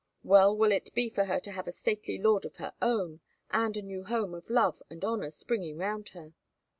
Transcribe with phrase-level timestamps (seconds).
[0.23, 3.19] Well will it be for her to have a stately lord of her own,
[3.51, 6.33] and a new home of love and honour springing round her."